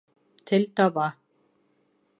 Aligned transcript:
Тел 0.51 0.65
таба. 0.81 1.07